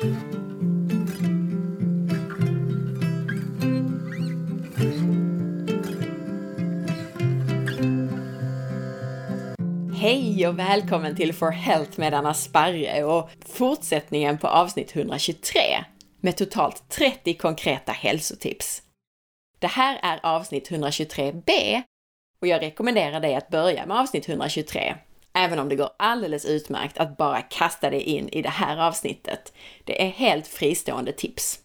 Hej 0.00 0.08
och 10.48 10.58
välkommen 10.58 11.16
till 11.16 11.32
For 11.32 11.50
Health 11.50 12.00
med 12.00 12.14
Anna 12.14 12.34
Sparre 12.34 13.04
och 13.04 13.30
fortsättningen 13.46 14.38
på 14.38 14.48
avsnitt 14.48 14.96
123 14.96 15.60
med 16.20 16.36
totalt 16.36 16.88
30 16.88 17.34
konkreta 17.34 17.92
hälsotips. 17.92 18.82
Det 19.58 19.66
här 19.66 19.98
är 20.02 20.20
avsnitt 20.22 20.70
123b 20.70 21.82
och 22.40 22.46
jag 22.46 22.62
rekommenderar 22.62 23.20
dig 23.20 23.34
att 23.34 23.48
börja 23.48 23.86
med 23.86 24.00
avsnitt 24.00 24.28
123, 24.28 24.96
även 25.38 25.58
om 25.58 25.68
det 25.68 25.76
går 25.76 25.90
alldeles 25.96 26.44
utmärkt 26.44 26.98
att 26.98 27.16
bara 27.16 27.42
kasta 27.42 27.90
dig 27.90 28.00
in 28.00 28.28
i 28.28 28.42
det 28.42 28.48
här 28.48 28.76
avsnittet. 28.76 29.52
Det 29.84 30.02
är 30.02 30.08
helt 30.08 30.46
fristående 30.46 31.12
tips. 31.12 31.60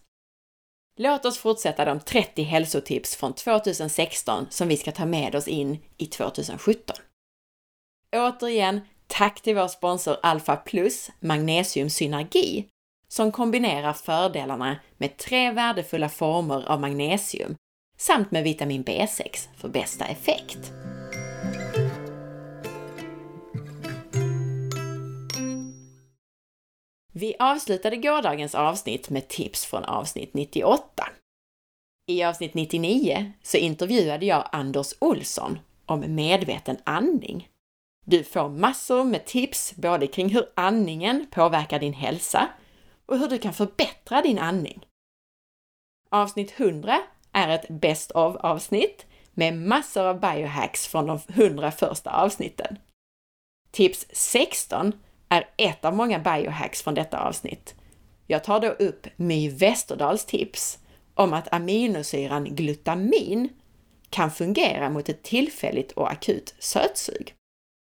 Låt 0.96 1.24
oss 1.24 1.38
fortsätta 1.38 1.84
de 1.84 2.00
30 2.00 2.42
hälsotips 2.42 3.16
från 3.16 3.32
2016 3.32 4.46
som 4.50 4.68
vi 4.68 4.76
ska 4.76 4.92
ta 4.92 5.06
med 5.06 5.34
oss 5.34 5.48
in 5.48 5.78
i 5.96 6.06
2017. 6.06 6.96
Återigen, 8.16 8.80
tack 9.06 9.40
till 9.40 9.54
vår 9.54 9.68
sponsor 9.68 10.16
Alpha 10.22 10.56
Plus 10.56 11.10
Magnesium 11.20 11.90
Synergi 11.90 12.68
som 13.08 13.32
kombinerar 13.32 13.92
fördelarna 13.92 14.76
med 14.96 15.16
tre 15.16 15.50
värdefulla 15.50 16.08
former 16.08 16.68
av 16.68 16.80
magnesium 16.80 17.56
samt 17.98 18.30
med 18.30 18.44
vitamin 18.44 18.84
B6 18.84 19.48
för 19.56 19.68
bästa 19.68 20.04
effekt. 20.04 20.72
Vi 27.16 27.36
avslutade 27.38 27.96
gårdagens 27.96 28.54
avsnitt 28.54 29.10
med 29.10 29.28
tips 29.28 29.64
från 29.64 29.84
avsnitt 29.84 30.34
98. 30.34 31.08
I 32.06 32.24
avsnitt 32.24 32.54
99 32.54 33.32
så 33.42 33.56
intervjuade 33.56 34.26
jag 34.26 34.48
Anders 34.52 34.94
Olsson 34.98 35.58
om 35.86 36.14
medveten 36.14 36.76
andning. 36.84 37.48
Du 38.04 38.24
får 38.24 38.48
massor 38.48 39.04
med 39.04 39.24
tips 39.24 39.74
både 39.76 40.06
kring 40.06 40.28
hur 40.28 40.46
andningen 40.54 41.26
påverkar 41.30 41.78
din 41.78 41.92
hälsa 41.92 42.48
och 43.06 43.18
hur 43.18 43.28
du 43.28 43.38
kan 43.38 43.54
förbättra 43.54 44.22
din 44.22 44.38
andning. 44.38 44.86
Avsnitt 46.10 46.60
100 46.60 47.02
är 47.32 47.48
ett 47.48 47.68
Best 47.68 48.10
of 48.10 48.36
avsnitt 48.36 49.06
med 49.30 49.54
massor 49.54 50.04
av 50.04 50.20
biohacks 50.20 50.86
från 50.86 51.06
de 51.06 51.20
100 51.28 51.70
första 51.70 52.10
avsnitten. 52.10 52.78
Tips 53.70 54.06
16 54.12 54.92
är 55.34 55.48
ett 55.56 55.84
av 55.84 55.96
många 55.96 56.18
biohacks 56.18 56.82
från 56.82 56.94
detta 56.94 57.18
avsnitt. 57.18 57.74
Jag 58.26 58.44
tar 58.44 58.60
då 58.60 58.68
upp 58.68 59.06
My 59.16 59.50
Westerdals 59.50 60.24
tips 60.24 60.78
om 61.14 61.32
att 61.32 61.52
aminosyran 61.52 62.44
glutamin 62.44 63.48
kan 64.10 64.30
fungera 64.30 64.90
mot 64.90 65.08
ett 65.08 65.22
tillfälligt 65.22 65.92
och 65.92 66.12
akut 66.12 66.54
sötsug. 66.58 67.34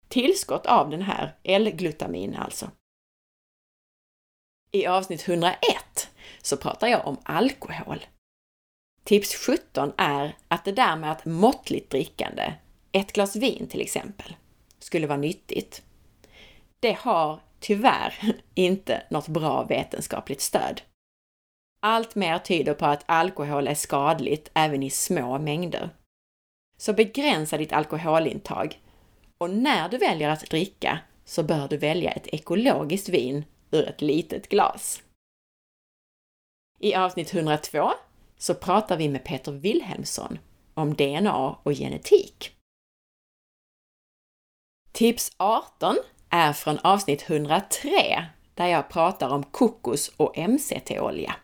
Tillskott 0.09 0.67
av 0.67 0.91
den 0.91 1.03
här 1.03 1.35
L-glutamin 1.43 2.35
alltså. 2.35 2.71
I 4.71 4.87
avsnitt 4.87 5.29
101 5.29 5.59
så 6.43 6.57
pratar 6.57 6.89
jag 6.89 7.07
om 7.07 7.17
alkohol. 7.23 8.07
Tips 9.05 9.35
17 9.35 9.93
är 9.97 10.37
att 10.49 10.65
det 10.65 10.73
där 10.73 10.97
med 10.97 11.13
att 11.13 11.25
måttligt 11.25 11.91
drickande, 11.91 12.55
ett 12.93 13.13
glas 13.13 13.37
vin 13.37 13.67
till 13.67 13.81
exempel, 13.81 14.37
skulle 14.79 15.07
vara 15.07 15.19
nyttigt. 15.19 15.83
Det 16.85 16.99
har 16.99 17.41
tyvärr 17.61 18.15
inte 18.55 19.03
något 19.11 19.29
bra 19.29 19.65
vetenskapligt 19.65 20.41
stöd. 20.41 20.83
Allt 21.81 22.15
mer 22.15 22.39
tyder 22.39 22.75
på 22.75 22.87
att 22.87 23.05
alkohol 23.07 23.69
är 23.69 23.75
skadligt 23.75 24.51
även 24.55 24.83
i 24.83 24.91
små 24.91 25.39
mängder. 25.39 25.91
Så 26.77 26.93
begränsa 26.93 27.59
ditt 27.59 27.73
alkoholintag 27.73 28.81
och 29.39 29.51
när 29.51 29.89
du 29.89 29.99
väljer 29.99 30.29
att 30.29 30.51
dricka 30.51 30.99
så 31.25 31.43
bör 31.43 31.69
du 31.69 31.77
välja 31.77 32.11
ett 32.11 32.27
ekologiskt 32.27 33.09
vin 33.09 33.45
ur 33.71 33.89
ett 33.89 34.03
litet 34.03 34.49
glas. 34.49 35.03
I 36.79 36.95
avsnitt 36.95 37.35
102 37.35 37.91
så 38.39 38.55
pratar 38.55 38.97
vi 38.97 39.09
med 39.09 39.25
Peter 39.25 39.53
Wilhelmsson 39.53 40.39
om 40.75 40.95
DNA 40.95 41.57
och 41.63 41.73
genetik. 41.73 42.57
Tips 44.93 45.33
18 45.37 45.97
är 46.35 46.53
från 46.53 46.79
avsnitt 46.79 47.31
103 47.31 48.25
där 48.55 48.67
jag 48.67 48.89
pratar 48.89 49.29
om 49.29 49.43
kokos 49.43 50.09
och 50.17 50.39
MCT-olja. 50.39 51.37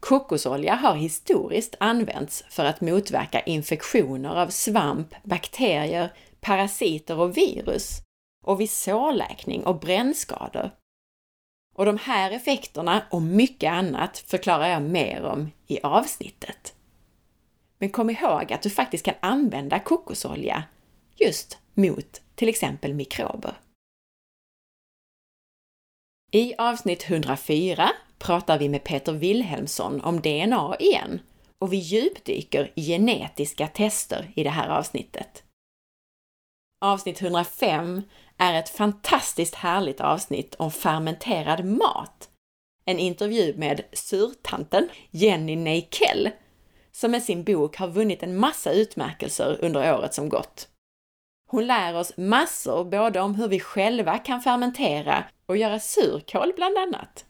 Kokosolja 0.00 0.74
har 0.74 0.94
historiskt 0.94 1.74
använts 1.80 2.44
för 2.48 2.64
att 2.64 2.80
motverka 2.80 3.40
infektioner 3.40 4.36
av 4.36 4.48
svamp, 4.48 5.14
bakterier, 5.24 6.12
parasiter 6.40 7.18
och 7.18 7.36
virus 7.36 8.00
och 8.44 8.60
vid 8.60 8.70
sårläkning 8.70 9.64
och 9.64 9.80
brännskador. 9.80 10.70
Och 11.74 11.84
de 11.84 11.98
här 11.98 12.30
effekterna 12.30 13.02
och 13.10 13.22
mycket 13.22 13.72
annat 13.72 14.18
förklarar 14.18 14.68
jag 14.68 14.82
mer 14.82 15.22
om 15.22 15.50
i 15.66 15.80
avsnittet. 15.82 16.74
Men 17.78 17.90
kom 17.90 18.10
ihåg 18.10 18.52
att 18.52 18.62
du 18.62 18.70
faktiskt 18.70 19.04
kan 19.04 19.14
använda 19.20 19.78
kokosolja 19.78 20.64
just 21.16 21.58
mot 21.74 22.20
till 22.34 22.48
exempel 22.48 22.94
mikrober. 22.94 23.54
I 26.34 26.54
avsnitt 26.58 27.10
104 27.10 27.90
pratar 28.18 28.58
vi 28.58 28.68
med 28.68 28.84
Peter 28.84 29.12
Wilhelmsson 29.12 30.00
om 30.00 30.20
DNA 30.20 30.76
igen 30.78 31.20
och 31.58 31.72
vi 31.72 31.76
djupdyker 31.76 32.72
i 32.74 32.82
genetiska 32.82 33.66
tester 33.66 34.32
i 34.36 34.44
det 34.44 34.50
här 34.50 34.68
avsnittet. 34.68 35.42
Avsnitt 36.80 37.22
105 37.22 38.02
är 38.38 38.58
ett 38.58 38.68
fantastiskt 38.68 39.54
härligt 39.54 40.00
avsnitt 40.00 40.54
om 40.54 40.70
fermenterad 40.70 41.64
mat. 41.64 42.28
En 42.84 42.98
intervju 42.98 43.54
med 43.56 43.84
surtanten 43.92 44.88
Jenny 45.10 45.56
Neikell, 45.56 46.30
som 46.92 47.10
med 47.10 47.22
sin 47.22 47.44
bok 47.44 47.76
har 47.76 47.88
vunnit 47.88 48.22
en 48.22 48.36
massa 48.36 48.72
utmärkelser 48.72 49.58
under 49.60 49.94
året 49.98 50.14
som 50.14 50.28
gått. 50.28 50.68
Hon 51.50 51.66
lär 51.66 51.96
oss 51.96 52.16
massor 52.16 52.84
både 52.84 53.20
om 53.20 53.34
hur 53.34 53.48
vi 53.48 53.60
själva 53.60 54.18
kan 54.18 54.40
fermentera 54.40 55.24
och 55.46 55.56
göra 55.56 55.80
surkål 55.80 56.52
bland 56.56 56.78
annat. 56.78 57.24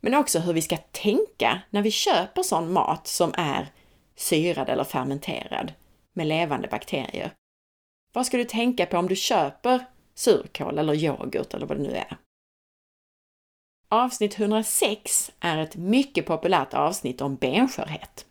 Men 0.00 0.14
också 0.14 0.38
hur 0.38 0.52
vi 0.52 0.62
ska 0.62 0.76
tänka 0.76 1.62
när 1.70 1.82
vi 1.82 1.90
köper 1.90 2.42
sån 2.42 2.72
mat 2.72 3.06
som 3.06 3.34
är 3.36 3.72
syrad 4.16 4.68
eller 4.68 4.84
fermenterad 4.84 5.72
med 6.12 6.26
levande 6.26 6.68
bakterier. 6.68 7.30
Vad 8.12 8.26
ska 8.26 8.36
du 8.36 8.44
tänka 8.44 8.86
på 8.86 8.98
om 8.98 9.08
du 9.08 9.16
köper 9.16 9.84
surkål 10.14 10.78
eller 10.78 10.94
yoghurt 10.94 11.54
eller 11.54 11.66
vad 11.66 11.78
det 11.78 11.82
nu 11.82 11.96
är? 11.96 12.16
Avsnitt 13.88 14.38
106 14.38 15.32
är 15.40 15.58
ett 15.58 15.76
mycket 15.76 16.26
populärt 16.26 16.74
avsnitt 16.74 17.20
om 17.20 17.36
benskörhet. 17.36 18.26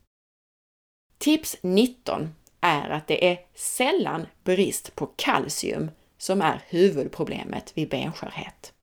Tips 1.18 1.58
19 1.62 2.36
är 2.62 2.90
att 2.90 3.08
det 3.08 3.32
är 3.32 3.40
sällan 3.54 4.28
brist 4.44 4.96
på 4.96 5.06
kalcium 5.06 5.92
som 6.18 6.42
är 6.42 6.62
huvudproblemet 6.68 7.78
vid 7.78 7.90
benskörhet. 7.90 8.74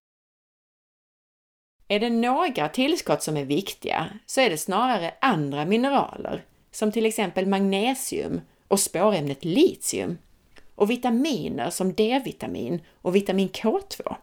Är 1.94 2.00
det 2.00 2.10
några 2.10 2.68
tillskott 2.68 3.22
som 3.22 3.36
är 3.36 3.44
viktiga 3.44 4.08
så 4.26 4.40
är 4.40 4.50
det 4.50 4.58
snarare 4.58 5.14
andra 5.20 5.64
mineraler, 5.64 6.44
som 6.70 6.92
till 6.92 7.06
exempel 7.06 7.46
magnesium 7.46 8.40
och 8.68 8.80
spårämnet 8.80 9.44
litium 9.44 10.18
och 10.74 10.90
vitaminer 10.90 11.70
som 11.70 11.92
D-vitamin 11.92 12.80
och 13.02 13.16
vitamin 13.16 13.48
K2. 13.48 14.16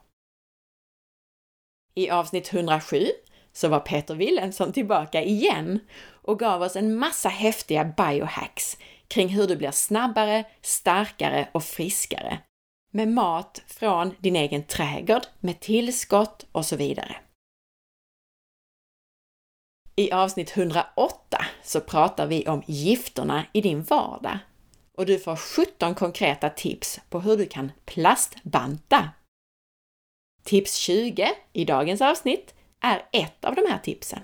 I 1.95 2.09
avsnitt 2.09 2.53
107 2.53 3.07
så 3.53 3.67
var 3.67 3.79
Peter 3.79 4.15
Wilhelmsson 4.15 4.74
tillbaka 4.74 5.24
igen 5.24 5.79
och 6.03 6.39
gav 6.39 6.62
oss 6.62 6.75
en 6.75 6.95
massa 6.95 7.29
häftiga 7.29 7.83
biohacks 7.83 8.77
kring 9.07 9.27
hur 9.27 9.47
du 9.47 9.56
blir 9.56 9.71
snabbare, 9.71 10.44
starkare 10.62 11.50
och 11.51 11.63
friskare 11.63 12.39
med 12.94 13.07
mat 13.07 13.62
från 13.67 14.15
din 14.19 14.35
egen 14.35 14.63
trädgård, 14.63 15.24
med 15.39 15.59
tillskott 15.59 16.45
och 16.51 16.65
så 16.65 16.75
vidare. 16.75 17.15
I 19.95 20.11
avsnitt 20.11 20.57
108 20.57 21.45
så 21.63 21.81
pratar 21.81 22.27
vi 22.27 22.47
om 22.47 22.63
gifterna 22.65 23.45
i 23.53 23.61
din 23.61 23.83
vardag 23.83 24.38
och 24.97 25.05
du 25.05 25.19
får 25.19 25.35
17 25.35 25.95
konkreta 25.95 26.49
tips 26.49 26.99
på 27.09 27.19
hur 27.19 27.38
du 27.38 27.45
kan 27.45 27.71
plastbanta. 27.85 29.09
Tips 30.43 30.75
20 30.75 31.29
i 31.53 31.65
dagens 31.65 32.01
avsnitt 32.01 32.53
är 32.79 33.05
ett 33.11 33.45
av 33.45 33.55
de 33.55 33.61
här 33.69 33.77
tipsen. 33.77 34.19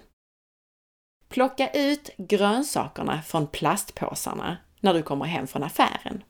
Plocka 1.29 1.69
ut 1.71 2.09
grönsakerna 2.17 3.21
från 3.21 3.47
plastpåsarna 3.47 4.57
när 4.79 4.93
du 4.93 5.03
kommer 5.03 5.25
hem 5.25 5.47
från 5.47 5.63
affären. 5.63 6.23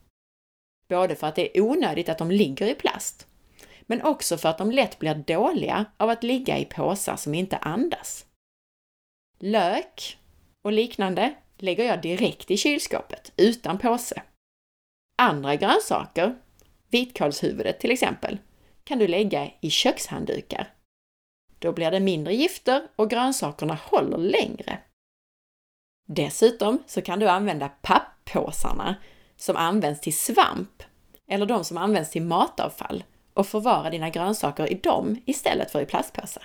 Både 0.89 1.15
för 1.15 1.27
att 1.27 1.35
det 1.35 1.57
är 1.57 1.61
onödigt 1.61 2.09
att 2.09 2.17
de 2.17 2.31
ligger 2.31 2.67
i 2.67 2.75
plast, 2.75 3.27
men 3.81 4.01
också 4.01 4.37
för 4.37 4.49
att 4.49 4.57
de 4.57 4.71
lätt 4.71 4.99
blir 4.99 5.15
dåliga 5.15 5.85
av 5.97 6.09
att 6.09 6.23
ligga 6.23 6.57
i 6.57 6.65
påsar 6.65 7.15
som 7.15 7.33
inte 7.33 7.57
andas. 7.57 8.26
Lök 9.39 10.17
och 10.63 10.71
liknande 10.71 11.35
lägger 11.57 11.83
jag 11.83 12.01
direkt 12.01 12.51
i 12.51 12.57
kylskåpet 12.57 13.31
utan 13.37 13.77
påse. 13.77 14.21
Andra 15.17 15.55
grönsaker, 15.55 16.35
vitkålshuvudet 16.89 17.79
till 17.79 17.91
exempel, 17.91 18.37
kan 18.83 18.99
du 18.99 19.07
lägga 19.07 19.51
i 19.61 19.69
kökshanddukar. 19.69 20.73
Då 21.59 21.71
blir 21.71 21.91
det 21.91 21.99
mindre 21.99 22.33
gifter 22.33 22.87
och 22.95 23.09
grönsakerna 23.09 23.77
håller 23.81 24.17
längre. 24.17 24.79
Dessutom 26.07 26.83
så 26.87 27.01
kan 27.01 27.19
du 27.19 27.27
använda 27.27 27.69
papppåsarna 27.81 28.95
som 29.35 29.55
används 29.55 30.01
till 30.01 30.17
svamp 30.17 30.83
eller 31.27 31.45
de 31.45 31.63
som 31.63 31.77
används 31.77 32.09
till 32.09 32.21
matavfall 32.21 33.03
och 33.33 33.47
förvara 33.47 33.89
dina 33.89 34.09
grönsaker 34.09 34.71
i 34.71 34.75
dem 34.75 35.21
istället 35.25 35.71
för 35.71 35.81
i 35.81 35.85
plastpåsar. 35.85 36.43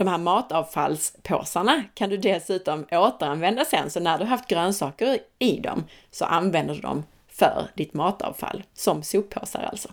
De 0.00 0.08
här 0.08 0.18
matavfallspåsarna 0.18 1.84
kan 1.94 2.10
du 2.10 2.16
dessutom 2.16 2.86
återanvända 2.90 3.64
sen, 3.64 3.90
så 3.90 4.00
när 4.00 4.18
du 4.18 4.24
haft 4.24 4.48
grönsaker 4.48 5.18
i 5.38 5.60
dem 5.60 5.84
så 6.10 6.24
använder 6.24 6.74
du 6.74 6.80
dem 6.80 7.04
för 7.26 7.70
ditt 7.74 7.94
matavfall, 7.94 8.64
som 8.72 9.02
soppåsar 9.02 9.62
alltså. 9.62 9.88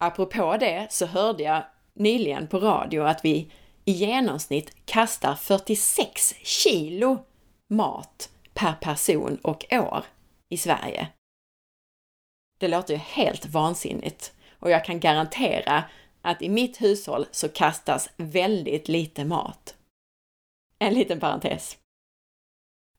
Apropå 0.00 0.56
det 0.60 0.86
så 0.90 1.06
hörde 1.06 1.42
jag 1.42 1.64
nyligen 1.94 2.46
på 2.46 2.58
radio 2.58 3.02
att 3.02 3.24
vi 3.24 3.50
i 3.84 3.92
genomsnitt 3.92 4.76
kastar 4.86 5.34
46 5.34 6.34
kilo 6.42 7.24
mat 7.70 8.30
per 8.54 8.72
person 8.72 9.38
och 9.42 9.64
år 9.72 10.04
i 10.48 10.56
Sverige. 10.56 11.08
Det 12.58 12.68
låter 12.68 12.94
ju 12.94 13.00
helt 13.00 13.46
vansinnigt 13.46 14.32
och 14.58 14.70
jag 14.70 14.84
kan 14.84 15.00
garantera 15.00 15.84
att 16.24 16.42
i 16.42 16.48
mitt 16.48 16.82
hushåll 16.82 17.26
så 17.30 17.48
kastas 17.48 18.10
väldigt 18.16 18.88
lite 18.88 19.24
mat. 19.24 19.74
En 20.78 20.94
liten 20.94 21.20
parentes. 21.20 21.78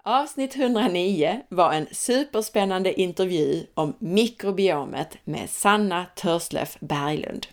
Avsnitt 0.03 0.55
109 0.55 1.41
var 1.49 1.73
en 1.73 1.87
superspännande 1.91 3.01
intervju 3.01 3.67
om 3.73 3.93
mikrobiomet 3.99 5.17
med 5.23 5.49
Sanna 5.49 6.05
Törslöf 6.15 6.77
Berglund. 6.79 7.47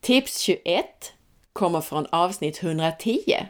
Tips 0.00 0.38
21 0.38 1.12
kommer 1.52 1.80
från 1.80 2.06
avsnitt 2.06 2.62
110 2.62 3.46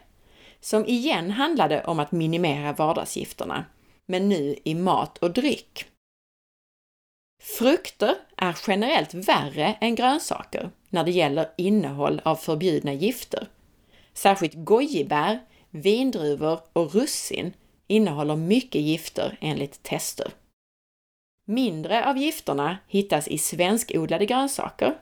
som 0.61 0.87
igen 0.87 1.31
handlade 1.31 1.85
om 1.85 1.99
att 1.99 2.13
minimera 2.13 2.73
vardagsgifterna, 2.73 3.65
men 4.07 4.29
nu 4.29 4.57
i 4.65 4.75
mat 4.75 5.19
och 5.19 5.31
dryck. 5.31 5.92
Frukter 7.45 8.15
är 8.37 8.59
generellt 8.67 9.15
värre 9.15 9.77
än 9.81 9.95
grönsaker 9.95 10.71
när 10.89 11.05
det 11.05 11.11
gäller 11.11 11.51
innehåll 11.57 12.21
av 12.25 12.37
förbjudna 12.37 12.93
gifter. 12.93 13.49
Särskilt 14.13 14.55
gojibär, 14.55 15.41
vindruvor 15.71 16.61
och 16.73 16.95
russin 16.95 17.53
innehåller 17.87 18.37
mycket 18.37 18.81
gifter 18.81 19.39
enligt 19.41 19.83
tester. 19.83 20.33
Mindre 21.47 22.09
av 22.09 22.19
gifterna 22.19 22.79
hittas 22.87 23.29
i 23.29 23.39
svenskodlade 23.39 24.27
grönsaker, 24.27 24.99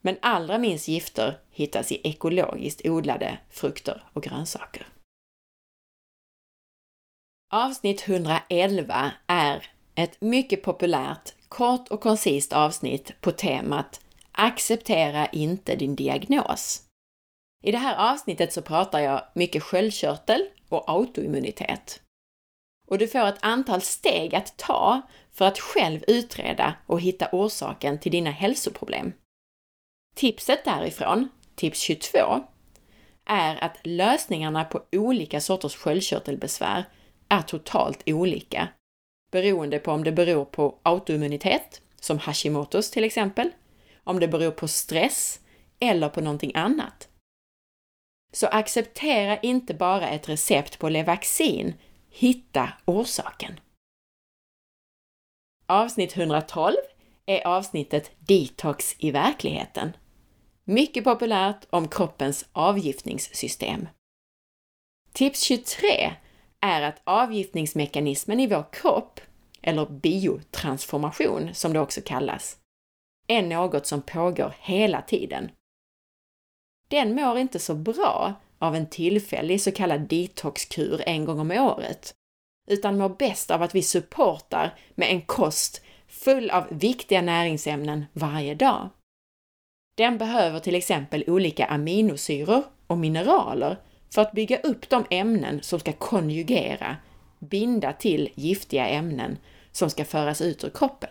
men 0.00 0.16
allra 0.22 0.58
minst 0.58 0.88
gifter 0.88 1.38
hittas 1.50 1.92
i 1.92 2.00
ekologiskt 2.04 2.86
odlade 2.86 3.38
frukter 3.50 4.02
och 4.12 4.22
grönsaker. 4.22 4.86
Avsnitt 7.52 8.08
111 8.08 9.12
är 9.26 9.66
ett 9.94 10.20
mycket 10.20 10.62
populärt 10.62 11.34
kort 11.48 11.88
och 11.88 12.00
koncist 12.00 12.52
avsnitt 12.52 13.20
på 13.20 13.30
temat 13.32 14.00
Acceptera 14.38 15.26
inte 15.26 15.76
din 15.76 15.96
diagnos. 15.96 16.82
I 17.64 17.72
det 17.72 17.78
här 17.78 18.12
avsnittet 18.12 18.52
så 18.52 18.62
pratar 18.62 19.00
jag 19.00 19.22
mycket 19.34 19.62
sköldkörtel 19.62 20.48
och 20.68 20.84
autoimmunitet. 20.90 22.00
Och 22.88 22.98
du 22.98 23.08
får 23.08 23.26
ett 23.26 23.38
antal 23.40 23.80
steg 23.80 24.34
att 24.34 24.56
ta 24.56 25.02
för 25.32 25.44
att 25.44 25.58
själv 25.58 26.04
utreda 26.06 26.74
och 26.86 27.00
hitta 27.00 27.28
orsaken 27.32 27.98
till 27.98 28.12
dina 28.12 28.30
hälsoproblem. 28.30 29.12
Tipset 30.16 30.64
därifrån, 30.64 31.28
tips 31.54 31.80
22, 31.80 32.18
är 33.24 33.64
att 33.64 33.76
lösningarna 33.82 34.64
på 34.64 34.82
olika 34.92 35.40
sorters 35.40 35.76
sköldkörtelbesvär 35.76 36.84
är 37.28 37.42
totalt 37.42 38.02
olika 38.06 38.68
beroende 39.36 39.78
på 39.78 39.92
om 39.92 40.04
det 40.04 40.12
beror 40.12 40.44
på 40.44 40.78
autoimmunitet, 40.82 41.80
som 42.00 42.18
Hashimotos 42.18 42.90
till 42.90 43.04
exempel, 43.04 43.50
om 44.04 44.20
det 44.20 44.28
beror 44.28 44.50
på 44.50 44.68
stress 44.68 45.40
eller 45.80 46.08
på 46.08 46.20
någonting 46.20 46.52
annat. 46.54 47.08
Så 48.32 48.46
acceptera 48.46 49.38
inte 49.40 49.74
bara 49.74 50.08
ett 50.08 50.28
recept 50.28 50.78
på 50.78 50.88
Levaxin, 50.88 51.74
hitta 52.10 52.72
orsaken. 52.84 53.60
Avsnitt 55.66 56.16
112 56.16 56.74
är 57.26 57.46
avsnittet 57.46 58.10
Detox 58.18 58.96
i 58.98 59.10
verkligheten. 59.10 59.96
Mycket 60.64 61.04
populärt 61.04 61.66
om 61.70 61.88
kroppens 61.88 62.48
avgiftningssystem. 62.52 63.88
Tips 65.12 65.42
23 65.42 66.14
är 66.60 66.82
att 66.82 67.00
avgiftningsmekanismen 67.04 68.40
i 68.40 68.46
vår 68.46 68.64
kropp, 68.72 69.20
eller 69.66 69.86
biotransformation 69.86 71.54
som 71.54 71.72
det 71.72 71.80
också 71.80 72.00
kallas, 72.04 72.56
är 73.26 73.42
något 73.42 73.86
som 73.86 74.02
pågår 74.02 74.54
hela 74.60 75.02
tiden. 75.02 75.50
Den 76.88 77.14
mår 77.14 77.38
inte 77.38 77.58
så 77.58 77.74
bra 77.74 78.34
av 78.58 78.76
en 78.76 78.86
tillfällig 78.86 79.60
så 79.60 79.72
kallad 79.72 80.00
detoxkur 80.00 81.02
en 81.06 81.24
gång 81.24 81.40
om 81.40 81.50
året, 81.50 82.14
utan 82.70 82.98
mår 82.98 83.08
bäst 83.08 83.50
av 83.50 83.62
att 83.62 83.74
vi 83.74 83.82
supportar 83.82 84.74
med 84.94 85.10
en 85.10 85.20
kost 85.20 85.82
full 86.08 86.50
av 86.50 86.66
viktiga 86.70 87.22
näringsämnen 87.22 88.04
varje 88.12 88.54
dag. 88.54 88.88
Den 89.96 90.18
behöver 90.18 90.60
till 90.60 90.74
exempel 90.74 91.24
olika 91.26 91.66
aminosyror 91.66 92.62
och 92.86 92.98
mineraler 92.98 93.76
för 94.14 94.22
att 94.22 94.32
bygga 94.32 94.58
upp 94.58 94.88
de 94.88 95.04
ämnen 95.10 95.62
som 95.62 95.80
ska 95.80 95.92
konjugera, 95.92 96.96
binda 97.38 97.92
till 97.92 98.28
giftiga 98.34 98.88
ämnen 98.88 99.38
som 99.76 99.90
ska 99.90 100.04
föras 100.04 100.40
ut 100.40 100.64
ur 100.64 100.70
kroppen. 100.70 101.10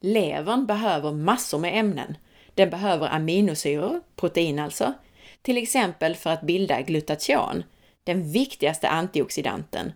Levern 0.00 0.66
behöver 0.66 1.12
massor 1.12 1.58
med 1.58 1.78
ämnen. 1.78 2.16
Den 2.54 2.70
behöver 2.70 3.08
aminosyror, 3.08 4.00
protein 4.16 4.58
alltså, 4.58 4.94
till 5.42 5.58
exempel 5.58 6.14
för 6.14 6.30
att 6.30 6.42
bilda 6.42 6.82
glutation, 6.82 7.62
den 8.04 8.32
viktigaste 8.32 8.88
antioxidanten, 8.88 9.92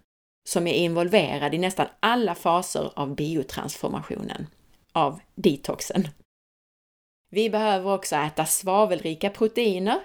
som 0.49 0.67
är 0.67 0.75
involverad 0.75 1.55
i 1.55 1.59
nästan 1.59 1.87
alla 2.01 2.35
faser 2.35 2.93
av 2.97 3.15
biotransformationen, 3.15 4.47
av 4.93 5.21
detoxen. 5.35 6.09
Vi 7.31 7.51
behöver 7.51 7.95
också 7.95 8.17
äta 8.17 8.47
svavelrika 8.47 9.31
proteiner, 9.31 10.01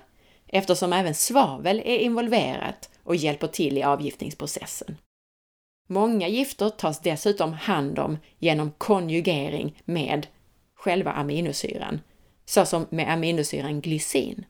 eftersom 0.48 0.94
även 0.94 1.13
svavel 1.13 1.80
är 1.80 1.98
involverat 1.98 2.89
och 3.03 3.15
hjälper 3.15 3.48
till 3.48 3.77
i 3.77 3.84
avgiftningsprocessen. 3.84 4.98
Många 5.88 6.27
gifter 6.27 6.70
tas 6.70 7.01
dessutom 7.01 7.53
hand 7.53 8.00
om 8.00 8.17
genom 8.39 8.72
konjugering 8.72 9.82
med 9.86 10.27
själva 10.75 11.12
aminosyran, 11.12 12.01
såsom 12.46 12.86
med 12.89 13.12
aminosyran 13.13 13.82
glycin. 13.82 14.46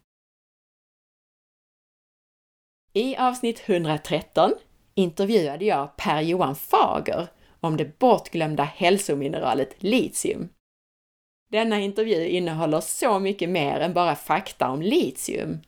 I 2.93 3.15
avsnitt 3.15 3.63
113 3.65 4.53
intervjuade 4.95 5.65
jag 5.65 5.97
Per-Johan 5.97 6.55
Fager 6.55 7.27
om 7.59 7.77
det 7.77 7.99
bortglömda 7.99 8.63
hälsomineralet 8.63 9.83
litium. 9.83 10.49
Denna 11.51 11.79
intervju 11.79 12.27
innehåller 12.27 12.81
så 12.81 13.19
mycket 13.19 13.49
mer 13.49 13.79
än 13.79 13.93
bara 13.93 14.15
fakta 14.15 14.69
om 14.69 14.81
litium 14.81 15.61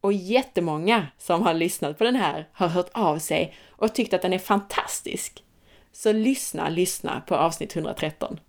och 0.00 0.12
jättemånga 0.12 1.06
som 1.18 1.42
har 1.42 1.54
lyssnat 1.54 1.98
på 1.98 2.04
den 2.04 2.16
här 2.16 2.48
har 2.52 2.68
hört 2.68 2.90
av 2.92 3.18
sig 3.18 3.54
och 3.84 3.94
tyckt 3.94 4.14
att 4.14 4.22
den 4.22 4.32
är 4.32 4.38
fantastisk. 4.38 5.44
Så 5.92 6.12
lyssna, 6.12 6.68
lyssna 6.68 7.20
på 7.20 7.36
avsnitt 7.36 7.76
113. 7.76 8.40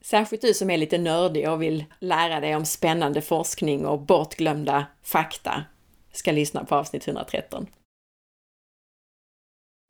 Särskilt 0.00 0.42
du 0.42 0.54
som 0.54 0.70
är 0.70 0.76
lite 0.76 0.98
nördig 0.98 1.50
och 1.50 1.62
vill 1.62 1.84
lära 1.98 2.40
dig 2.40 2.56
om 2.56 2.64
spännande 2.64 3.22
forskning 3.22 3.86
och 3.86 4.00
bortglömda 4.00 4.86
fakta 5.02 5.64
ska 6.12 6.32
lyssna 6.32 6.64
på 6.64 6.74
avsnitt 6.74 7.08
113. 7.08 7.66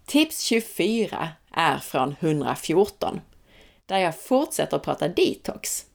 Tips 0.07 0.43
24 0.43 1.29
är 1.51 1.79
från 1.79 2.15
114, 2.21 3.21
där 3.87 3.99
jag 3.99 4.21
fortsätter 4.21 4.79
prata 4.79 5.09
detox. 5.09 5.87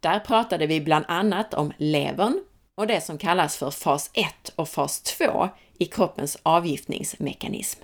Där 0.00 0.20
pratade 0.20 0.66
vi 0.66 0.80
bland 0.80 1.04
annat 1.08 1.54
om 1.54 1.72
levern, 1.76 2.44
och 2.76 2.86
det 2.86 3.00
som 3.00 3.18
kallas 3.18 3.56
för 3.56 3.70
fas 3.70 4.10
1 4.12 4.48
och 4.56 4.68
fas 4.68 5.02
2 5.02 5.48
i 5.78 5.86
kroppens 5.86 6.38
avgiftningsmekanism. 6.42 7.82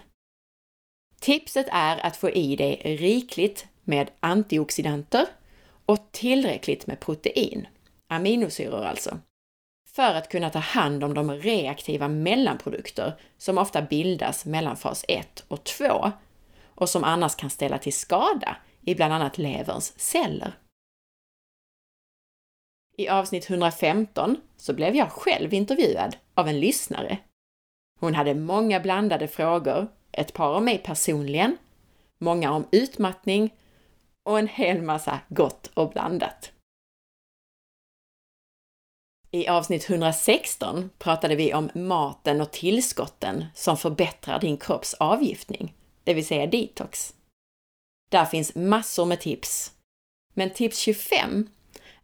Tipset 1.21 1.67
är 1.73 2.07
att 2.07 2.17
få 2.17 2.31
i 2.31 2.57
dig 2.57 2.97
rikligt 3.01 3.67
med 3.85 4.11
antioxidanter 4.21 5.27
och 5.87 6.13
tillräckligt 6.13 6.87
med 6.87 7.01
protein, 7.01 7.67
aminosyror 8.09 8.85
alltså, 8.85 9.19
för 9.89 10.15
att 10.15 10.29
kunna 10.29 10.51
ta 10.51 10.59
hand 10.59 11.05
om 11.05 11.15
de 11.15 11.31
reaktiva 11.31 12.09
mellanprodukter 12.09 13.21
som 13.39 13.59
ofta 13.59 13.83
bildas 13.83 14.45
mellan 14.45 14.77
fas 14.77 15.05
1 15.09 15.45
och 15.49 15.65
2 15.65 16.13
och 16.65 16.89
som 16.89 17.05
annars 17.05 17.35
kan 17.35 17.51
ställa 17.51 17.79
till 17.79 17.93
skada 17.93 18.57
i 18.81 18.95
bland 18.95 19.13
annat 19.13 19.39
leverns 19.39 19.99
celler. 20.01 20.53
I 22.97 23.09
avsnitt 23.09 23.51
115 23.51 24.37
så 24.57 24.73
blev 24.73 24.97
jag 24.97 25.13
själv 25.13 25.55
intervjuad 25.55 26.17
av 26.35 26.49
en 26.49 26.61
lyssnare. 26.61 27.19
Hon 28.01 28.15
hade 28.15 28.35
många 28.35 28.81
blandade 28.81 29.29
frågor, 29.29 29.89
ett 30.13 30.33
par 30.33 30.55
om 30.55 30.65
mig 30.65 30.79
personligen, 30.79 31.57
många 32.19 32.53
om 32.53 32.67
utmattning 32.73 33.55
och 34.23 34.39
en 34.39 34.49
hel 34.49 34.83
massa 34.83 35.21
gott 35.29 35.67
och 35.75 35.91
blandat. 35.91 36.53
I 39.31 39.49
avsnitt 39.49 39.91
116 39.91 40.91
pratade 40.99 41.37
vi 41.37 41.55
om 41.55 41.71
maten 41.75 42.41
och 42.41 42.51
tillskotten 42.51 43.45
som 43.55 43.77
förbättrar 43.77 44.41
din 44.41 44.57
kropps 44.57 44.95
avgiftning, 44.95 45.75
det 46.05 46.15
vill 46.15 46.27
säga 46.27 46.47
detox. 46.47 47.15
Där 48.11 48.25
finns 48.25 48.55
massor 48.55 49.07
med 49.07 49.21
tips. 49.21 49.73
Men 50.35 50.51
tips 50.51 50.79
25 50.79 51.49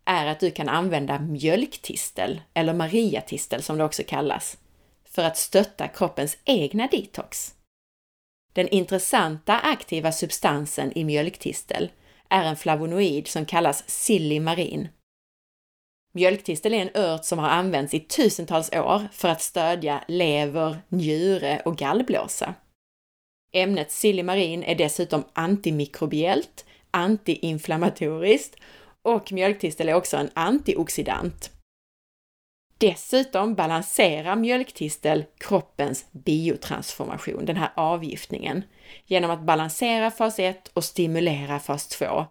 är 0.09 0.27
att 0.27 0.41
du 0.41 0.51
kan 0.51 0.69
använda 0.69 1.19
mjölktistel, 1.19 2.41
eller 2.55 2.75
mariatistel 2.75 3.63
som 3.63 3.79
det 3.79 3.85
också 3.85 4.03
kallas, 4.07 4.59
för 5.05 5.23
att 5.23 5.37
stötta 5.37 5.89
kroppens 5.89 6.39
egna 6.45 6.87
detox. 6.87 7.55
Den 8.53 8.69
intressanta 8.69 9.59
aktiva 9.59 10.13
substansen 10.13 10.99
i 10.99 11.05
mjölktistel 11.05 11.91
är 12.29 12.45
en 12.45 12.57
flavonoid 12.57 13.29
som 13.29 13.45
kallas 13.45 13.91
silimarin. 13.91 14.89
Mjölktistel 16.15 16.75
är 16.75 16.79
en 16.79 17.03
ört 17.03 17.25
som 17.25 17.39
har 17.39 17.49
använts 17.49 17.95
i 17.95 18.01
tusentals 18.01 18.73
år 18.73 19.09
för 19.13 19.29
att 19.29 19.43
stödja 19.43 20.05
lever, 20.09 20.79
njure 20.89 21.63
och 21.65 21.77
gallblåsa. 21.77 22.55
Ämnet 23.53 23.91
silimarin 23.91 24.63
är 24.63 24.75
dessutom 24.75 25.25
antimikrobiellt, 25.33 26.65
antiinflammatoriskt 26.91 28.57
och 29.03 29.33
mjölktistel 29.33 29.89
är 29.89 29.95
också 29.95 30.17
en 30.17 30.31
antioxidant. 30.35 31.51
Dessutom 32.79 33.55
balanserar 33.55 34.37
mjölktistel 34.37 35.25
kroppens 35.39 36.07
biotransformation, 36.13 37.45
den 37.45 37.57
här 37.57 37.71
avgiftningen, 37.77 38.63
genom 39.07 39.31
att 39.31 39.43
balansera 39.43 40.11
fas 40.11 40.39
1 40.39 40.69
och 40.69 40.85
stimulera 40.85 41.59
fas 41.59 41.89
2 41.89 42.27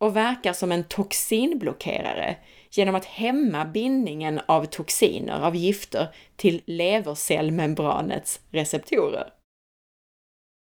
och 0.00 0.16
verkar 0.16 0.52
som 0.52 0.72
en 0.72 0.84
toxinblockerare 0.84 2.36
genom 2.70 2.94
att 2.94 3.04
hämma 3.04 3.64
bindningen 3.64 4.40
av 4.46 4.64
toxiner, 4.64 5.40
av 5.40 5.56
gifter, 5.56 6.14
till 6.36 6.62
levercellmembranets 6.66 8.40
receptorer. 8.50 9.32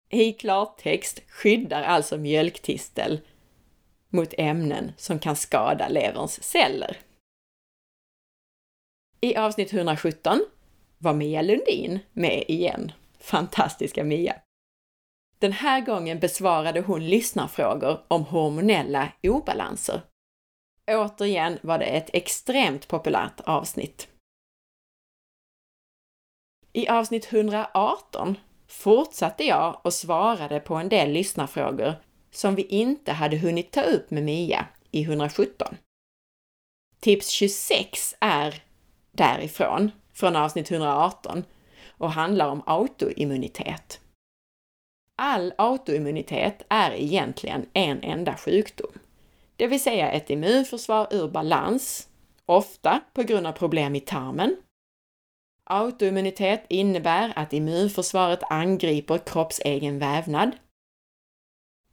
I 0.09 0.33
klartext 0.33 1.21
skyddar 1.29 1.83
alltså 1.83 2.17
mjölktistel 2.17 3.19
mot 4.09 4.33
ämnen 4.37 4.91
som 4.97 5.19
kan 5.19 5.35
skada 5.35 5.87
leverns 5.87 6.43
celler. 6.43 6.97
I 9.21 9.35
avsnitt 9.35 9.73
117 9.73 10.45
var 10.97 11.13
Mia 11.13 11.41
Lundin 11.41 11.99
med 12.13 12.43
igen. 12.47 12.91
Fantastiska 13.19 14.03
Mia! 14.03 14.35
Den 15.39 15.51
här 15.51 15.81
gången 15.81 16.19
besvarade 16.19 16.81
hon 16.81 17.09
lyssnarfrågor 17.09 18.03
om 18.07 18.23
hormonella 18.23 19.11
obalanser. 19.23 20.01
Återigen 20.91 21.59
var 21.61 21.79
det 21.79 21.85
ett 21.85 22.09
extremt 22.13 22.87
populärt 22.87 23.39
avsnitt. 23.39 24.07
I 26.73 26.87
avsnitt 26.87 27.33
118 27.33 28.37
fortsatte 28.67 29.43
jag 29.43 29.81
och 29.83 29.93
svarade 29.93 30.59
på 30.59 30.75
en 30.75 30.89
del 30.89 31.11
lyssnarfrågor 31.11 31.95
som 32.31 32.55
vi 32.55 32.63
inte 32.63 33.11
hade 33.11 33.37
hunnit 33.37 33.71
ta 33.71 33.81
upp 33.81 34.11
med 34.11 34.23
Mia 34.23 34.67
i 34.91 35.03
117. 35.03 35.77
Tips 36.99 37.29
26 37.29 38.15
är 38.19 38.63
därifrån, 39.11 39.91
från 40.13 40.35
avsnitt 40.35 40.71
118, 40.71 41.43
och 41.87 42.11
handlar 42.11 42.47
om 42.47 42.63
autoimmunitet. 42.65 43.99
All 45.15 45.53
autoimmunitet 45.57 46.65
är 46.69 46.91
egentligen 46.91 47.65
en 47.73 48.03
enda 48.03 48.35
sjukdom, 48.35 48.91
det 49.57 49.67
vill 49.67 49.83
säga 49.83 50.11
ett 50.11 50.29
immunförsvar 50.29 51.07
ur 51.11 51.27
balans, 51.27 52.09
ofta 52.45 53.01
på 53.13 53.23
grund 53.23 53.47
av 53.47 53.51
problem 53.51 53.95
i 53.95 53.99
tarmen. 53.99 54.55
Autoimmunitet 55.63 56.65
innebär 56.69 57.33
att 57.35 57.53
immunförsvaret 57.53 58.39
angriper 58.43 59.17
kroppsegen 59.17 59.99
vävnad. 59.99 60.51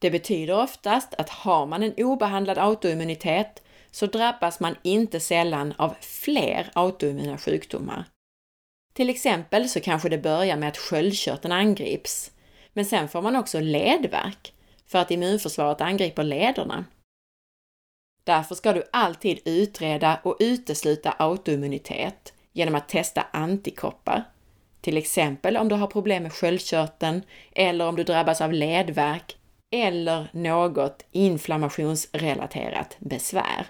Det 0.04 0.10
betyder 0.10 0.54
oftast 0.54 1.14
att 1.18 1.28
har 1.28 1.66
man 1.66 1.82
en 1.82 1.94
obehandlad 1.96 2.58
autoimmunitet 2.58 3.62
så 3.90 4.06
drabbas 4.06 4.60
man 4.60 4.76
inte 4.82 5.20
sällan 5.20 5.74
av 5.76 5.94
fler 6.00 6.70
autoimmuna 6.72 7.38
sjukdomar. 7.38 8.04
Till 8.94 9.10
exempel 9.10 9.68
så 9.68 9.80
kanske 9.80 10.08
det 10.08 10.18
börjar 10.18 10.56
med 10.56 10.68
att 10.68 10.76
sköldkörteln 10.76 11.52
angrips, 11.52 12.30
men 12.72 12.84
sen 12.84 13.08
får 13.08 13.22
man 13.22 13.36
också 13.36 13.60
ledvärk 13.60 14.52
för 14.86 14.98
att 14.98 15.10
immunförsvaret 15.10 15.80
angriper 15.80 16.22
lederna. 16.22 16.84
Därför 18.24 18.54
ska 18.54 18.72
du 18.72 18.82
alltid 18.92 19.40
utreda 19.44 20.20
och 20.22 20.36
utesluta 20.40 21.14
autoimmunitet 21.18 22.32
genom 22.52 22.74
att 22.74 22.88
testa 22.88 23.26
antikroppar. 23.30 24.24
Till 24.80 24.96
exempel 24.96 25.56
om 25.56 25.68
du 25.68 25.74
har 25.74 25.86
problem 25.86 26.22
med 26.22 26.32
sköldkörteln 26.32 27.22
eller 27.52 27.86
om 27.86 27.96
du 27.96 28.04
drabbas 28.04 28.40
av 28.40 28.52
ledvärk 28.52 29.36
eller 29.74 30.28
något 30.32 31.04
inflammationsrelaterat 31.12 32.96
besvär. 32.98 33.66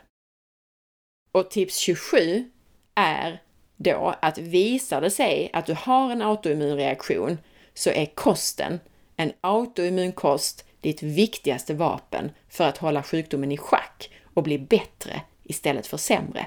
Och 1.33 1.51
tips 1.51 1.77
27 1.77 2.51
är 2.95 3.43
då 3.77 4.15
att 4.23 4.39
visar 4.39 5.01
det 5.01 5.11
sig 5.11 5.51
att 5.53 5.67
du 5.67 5.75
har 5.75 6.11
en 6.11 6.23
autoimmun 6.23 6.77
reaktion 6.77 7.39
så 7.75 7.91
är 7.91 8.07
kosten, 8.07 8.81
en 9.17 9.33
autoimmun 9.41 10.13
kost, 10.13 10.65
ditt 10.81 11.03
viktigaste 11.03 11.75
vapen 11.75 12.31
för 12.49 12.65
att 12.65 12.79
hålla 12.79 13.03
sjukdomen 13.03 13.53
i 13.53 13.57
schack 13.57 14.11
och 14.35 14.43
bli 14.43 14.59
bättre 14.59 15.23
istället 15.43 15.87
för 15.87 15.97
sämre. 15.97 16.47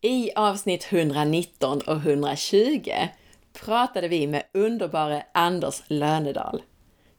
I 0.00 0.30
avsnitt 0.36 0.92
119 0.92 1.80
och 1.80 1.96
120 1.96 2.90
pratade 3.64 4.08
vi 4.08 4.26
med 4.26 4.42
underbara 4.54 5.22
Anders 5.34 5.82
Lönedal. 5.86 6.62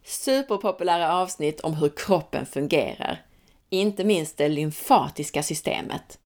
Superpopulära 0.04 1.14
avsnitt 1.14 1.60
om 1.60 1.74
hur 1.74 1.90
kroppen 1.90 2.46
fungerar, 2.46 3.26
inte 3.70 4.04
minst 4.04 4.38
det 4.38 4.50
lymfatiska 4.50 5.44
systemet. 5.44 6.20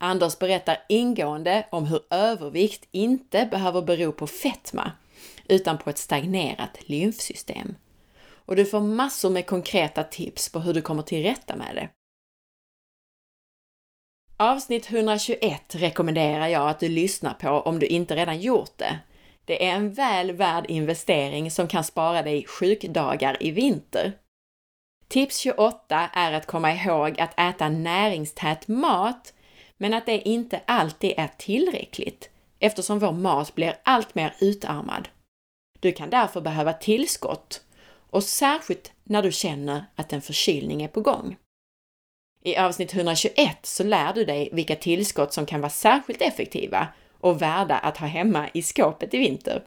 Anders 0.00 0.38
berättar 0.38 0.84
ingående 0.88 1.66
om 1.70 1.84
hur 1.86 2.00
övervikt 2.10 2.88
inte 2.90 3.48
behöver 3.50 3.82
bero 3.82 4.12
på 4.12 4.26
fetma, 4.26 4.92
utan 5.48 5.78
på 5.78 5.90
ett 5.90 5.98
stagnerat 5.98 6.88
lymfsystem. 6.88 7.74
Och 8.46 8.56
du 8.56 8.64
får 8.64 8.80
massor 8.80 9.30
med 9.30 9.46
konkreta 9.46 10.04
tips 10.04 10.52
på 10.52 10.60
hur 10.60 10.74
du 10.74 10.82
kommer 10.82 11.02
till 11.02 11.22
rätta 11.22 11.56
med 11.56 11.74
det. 11.74 11.88
Avsnitt 14.36 14.90
121 14.90 15.74
rekommenderar 15.74 16.48
jag 16.48 16.68
att 16.68 16.80
du 16.80 16.88
lyssnar 16.88 17.34
på 17.34 17.48
om 17.48 17.78
du 17.78 17.86
inte 17.86 18.16
redan 18.16 18.40
gjort 18.40 18.78
det. 18.78 18.98
Det 19.44 19.66
är 19.66 19.74
en 19.74 19.92
väl 19.92 20.32
värd 20.32 20.66
investering 20.68 21.50
som 21.50 21.68
kan 21.68 21.84
spara 21.84 22.22
dig 22.22 22.46
sjukdagar 22.46 23.36
i 23.40 23.50
vinter. 23.50 24.12
Tips 25.08 25.38
28 25.38 26.10
är 26.12 26.32
att 26.32 26.46
komma 26.46 26.72
ihåg 26.72 27.20
att 27.20 27.40
äta 27.40 27.68
näringstät 27.68 28.68
mat, 28.68 29.34
men 29.76 29.94
att 29.94 30.06
det 30.06 30.28
inte 30.28 30.60
alltid 30.66 31.14
är 31.16 31.30
tillräckligt 31.38 32.30
eftersom 32.58 32.98
vår 32.98 33.12
mat 33.12 33.54
blir 33.54 33.76
allt 33.82 34.14
mer 34.14 34.34
utarmad. 34.40 35.08
Du 35.80 35.92
kan 35.92 36.10
därför 36.10 36.40
behöva 36.40 36.72
tillskott 36.72 37.60
och 38.10 38.24
särskilt 38.24 38.92
när 39.04 39.22
du 39.22 39.32
känner 39.32 39.84
att 39.96 40.12
en 40.12 40.22
förkylning 40.22 40.82
är 40.82 40.88
på 40.88 41.00
gång. 41.00 41.36
I 42.46 42.56
avsnitt 42.56 42.94
121 42.94 43.58
så 43.62 43.84
lär 43.84 44.12
du 44.12 44.24
dig 44.24 44.48
vilka 44.52 44.76
tillskott 44.76 45.32
som 45.32 45.46
kan 45.46 45.60
vara 45.60 45.70
särskilt 45.70 46.22
effektiva 46.22 46.88
och 47.20 47.42
värda 47.42 47.78
att 47.78 47.96
ha 47.96 48.06
hemma 48.06 48.48
i 48.54 48.62
skåpet 48.62 49.14
i 49.14 49.18
vinter. 49.18 49.64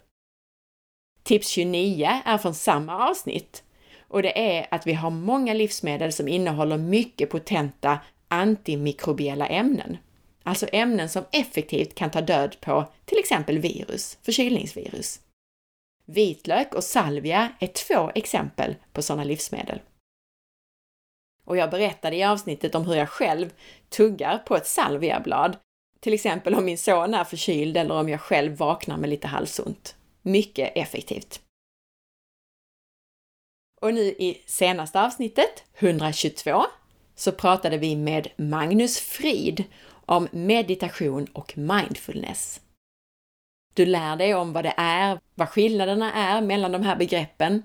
Tips 1.23 1.47
29 1.47 2.21
är 2.25 2.37
från 2.37 2.53
samma 2.53 3.09
avsnitt 3.09 3.63
och 4.07 4.21
det 4.21 4.57
är 4.57 4.67
att 4.71 4.87
vi 4.87 4.93
har 4.93 5.09
många 5.09 5.53
livsmedel 5.53 6.13
som 6.13 6.27
innehåller 6.27 6.77
mycket 6.77 7.29
potenta 7.29 7.99
antimikrobiella 8.27 9.47
ämnen. 9.47 9.97
Alltså 10.43 10.67
ämnen 10.71 11.09
som 11.09 11.23
effektivt 11.31 11.95
kan 11.95 12.11
ta 12.11 12.21
död 12.21 12.55
på 12.61 12.85
till 13.05 13.19
exempel 13.19 13.59
virus, 13.59 14.17
förkylningsvirus. 14.21 15.19
Vitlök 16.05 16.73
och 16.73 16.83
salvia 16.83 17.49
är 17.59 17.67
två 17.67 18.11
exempel 18.15 18.75
på 18.93 19.01
sådana 19.01 19.23
livsmedel. 19.23 19.79
Och 21.47 21.57
jag 21.57 21.69
berättade 21.69 22.15
i 22.15 22.23
avsnittet 22.23 22.75
om 22.75 22.85
hur 22.85 22.95
jag 22.95 23.09
själv 23.09 23.53
tuggar 23.89 24.37
på 24.37 24.55
ett 24.55 24.67
salviablad, 24.67 25.57
till 25.99 26.13
exempel 26.13 26.55
om 26.55 26.65
min 26.65 26.77
son 26.77 27.13
är 27.13 27.23
förkyld 27.23 27.77
eller 27.77 27.95
om 27.95 28.09
jag 28.09 28.21
själv 28.21 28.57
vaknar 28.57 28.97
med 28.97 29.09
lite 29.09 29.27
halsont. 29.27 29.95
Mycket 30.21 30.71
effektivt. 30.75 31.41
Och 33.81 33.93
nu 33.93 34.01
i 34.01 34.43
senaste 34.45 35.01
avsnittet, 35.01 35.63
122, 35.77 36.63
så 37.15 37.31
pratade 37.31 37.77
vi 37.77 37.95
med 37.95 38.27
Magnus 38.37 38.99
Frid 38.99 39.63
om 40.05 40.27
meditation 40.31 41.27
och 41.33 41.57
mindfulness. 41.57 42.61
Du 43.73 43.85
lär 43.85 44.15
dig 44.15 44.35
om 44.35 44.53
vad 44.53 44.65
det 44.65 44.73
är, 44.77 45.19
vad 45.35 45.49
skillnaderna 45.49 46.13
är 46.13 46.41
mellan 46.41 46.71
de 46.71 46.81
här 46.81 46.95
begreppen 46.95 47.63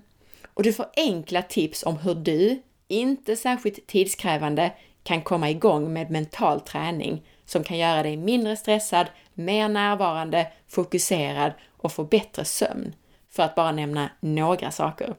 och 0.53 0.63
du 0.63 0.73
får 0.73 0.85
enkla 0.95 1.41
tips 1.41 1.83
om 1.83 1.97
hur 1.97 2.15
du, 2.15 2.61
inte 2.87 3.35
särskilt 3.35 3.87
tidskrävande, 3.87 4.71
kan 5.03 5.21
komma 5.21 5.49
igång 5.49 5.93
med 5.93 6.11
mental 6.11 6.61
träning 6.61 7.25
som 7.45 7.63
kan 7.63 7.77
göra 7.77 8.03
dig 8.03 8.17
mindre 8.17 8.57
stressad, 8.57 9.07
mer 9.33 9.69
närvarande, 9.69 10.51
fokuserad 10.67 11.53
och 11.69 11.91
få 11.91 12.03
bättre 12.03 12.45
sömn, 12.45 12.95
för 13.29 13.43
att 13.43 13.55
bara 13.55 13.71
nämna 13.71 14.09
några 14.19 14.71
saker. 14.71 15.15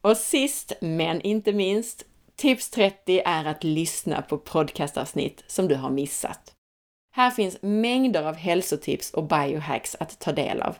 Och 0.00 0.16
sist 0.16 0.72
men 0.80 1.20
inte 1.20 1.52
minst, 1.52 2.04
tips 2.36 2.70
30 2.70 3.22
är 3.24 3.44
att 3.44 3.64
lyssna 3.64 4.22
på 4.22 4.38
podcastavsnitt 4.38 5.44
som 5.46 5.68
du 5.68 5.74
har 5.74 5.90
missat. 5.90 6.54
Här 7.12 7.30
finns 7.30 7.58
mängder 7.62 8.22
av 8.22 8.34
hälsotips 8.34 9.10
och 9.10 9.24
biohacks 9.24 9.96
att 10.00 10.18
ta 10.18 10.32
del 10.32 10.62
av. 10.62 10.76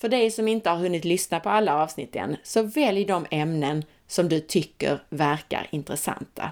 För 0.00 0.08
dig 0.08 0.30
som 0.30 0.48
inte 0.48 0.70
har 0.70 0.76
hunnit 0.76 1.04
lyssna 1.04 1.40
på 1.40 1.48
alla 1.48 1.82
avsnitt 1.82 2.16
än, 2.16 2.36
så 2.42 2.62
välj 2.62 3.04
de 3.04 3.26
ämnen 3.30 3.84
som 4.06 4.28
du 4.28 4.40
tycker 4.40 5.02
verkar 5.08 5.68
intressanta. 5.70 6.50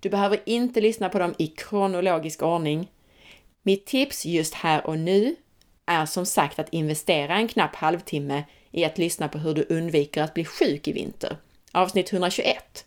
Du 0.00 0.10
behöver 0.10 0.40
inte 0.46 0.80
lyssna 0.80 1.08
på 1.08 1.18
dem 1.18 1.34
i 1.38 1.46
kronologisk 1.46 2.42
ordning. 2.42 2.90
Mitt 3.62 3.86
tips 3.86 4.26
just 4.26 4.54
här 4.54 4.86
och 4.86 4.98
nu 4.98 5.36
är 5.86 6.06
som 6.06 6.26
sagt 6.26 6.58
att 6.58 6.72
investera 6.72 7.36
en 7.36 7.48
knapp 7.48 7.74
halvtimme 7.74 8.44
i 8.70 8.84
att 8.84 8.98
lyssna 8.98 9.28
på 9.28 9.38
hur 9.38 9.54
du 9.54 9.66
undviker 9.68 10.22
att 10.22 10.34
bli 10.34 10.44
sjuk 10.44 10.88
i 10.88 10.92
vinter, 10.92 11.36
avsnitt 11.72 12.12
121. 12.12 12.86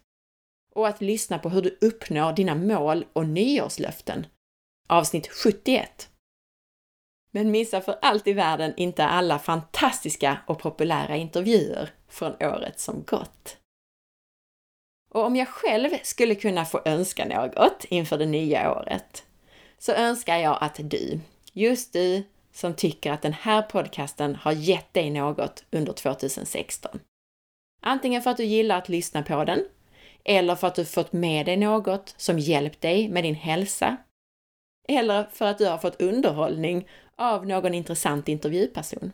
Och 0.76 0.88
att 0.88 1.02
lyssna 1.02 1.40
på 1.40 1.50
hur 1.50 1.62
du 1.62 1.78
uppnår 1.82 2.34
dina 2.34 2.56
mål 2.56 3.06
och 3.14 3.26
nyårslöften, 3.26 4.26
avsnitt 4.88 5.28
71. 5.28 6.10
Men 7.32 7.52
missa 7.52 7.82
för 7.82 8.00
allt 8.02 8.28
i 8.28 8.34
världen 8.34 8.74
inte 8.78 9.06
alla 9.06 9.40
fantastiska 9.40 10.38
och 10.46 10.60
populära 10.60 11.16
intervjuer 11.16 11.90
från 12.08 12.36
året 12.42 12.80
som 12.80 13.04
gått. 13.04 13.58
Och 15.12 15.24
om 15.26 15.36
jag 15.36 15.48
själv 15.48 15.90
skulle 16.04 16.36
kunna 16.36 16.66
få 16.66 16.82
önska 16.86 17.26
något 17.26 17.86
inför 17.90 18.18
det 18.18 18.26
nya 18.26 18.72
året, 18.72 19.24
så 19.78 19.92
önskar 19.92 20.38
jag 20.38 20.58
att 20.62 20.80
du, 20.80 21.20
just 21.54 21.94
du 21.94 22.24
som 22.54 22.74
tycker 22.74 23.12
att 23.12 23.22
den 23.22 23.34
här 23.34 23.62
podcasten 23.62 24.36
har 24.36 24.52
gett 24.52 24.94
dig 24.94 25.10
något 25.10 25.64
under 25.72 25.94
2016. 25.94 27.00
Antingen 27.82 28.22
för 28.22 28.32
att 28.32 28.38
du 28.38 28.44
gillar 28.44 28.78
att 28.78 28.90
lyssna 28.90 29.24
på 29.24 29.46
den, 29.46 29.60
eller 30.24 30.56
för 30.56 30.68
att 30.68 30.76
du 30.76 30.86
fått 30.86 31.14
med 31.14 31.46
dig 31.46 31.58
något 31.58 32.14
som 32.18 32.40
hjälpt 32.40 32.82
dig 32.82 33.10
med 33.10 33.24
din 33.24 33.36
hälsa, 33.36 33.98
eller 34.90 35.24
för 35.24 35.46
att 35.46 35.58
du 35.58 35.66
har 35.66 35.78
fått 35.78 36.02
underhållning 36.02 36.88
av 37.16 37.48
någon 37.48 37.74
intressant 37.74 38.30
intervjuperson. 38.30 39.12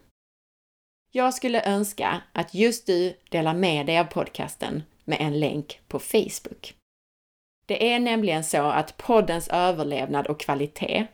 Jag 1.11 1.33
skulle 1.33 1.65
önska 1.65 2.21
att 2.33 2.53
just 2.53 2.85
du 2.85 3.13
delar 3.29 3.53
med 3.53 3.85
dig 3.85 3.99
av 3.99 4.03
podcasten 4.03 4.83
med 5.03 5.17
en 5.21 5.39
länk 5.39 5.81
på 5.87 5.99
Facebook. 5.99 6.75
Det 7.65 7.91
är 7.91 7.99
nämligen 7.99 8.43
så 8.43 8.61
att 8.61 8.97
poddens 8.97 9.47
överlevnad 9.47 10.27
och 10.27 10.39
kvalitet 10.39 11.07